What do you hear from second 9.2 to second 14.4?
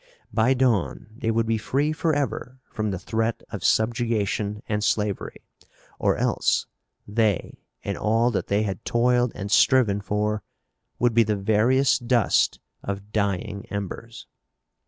and striven for, would be the veriest dust of dying embers.